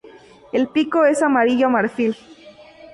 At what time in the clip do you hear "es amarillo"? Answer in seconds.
1.05-1.69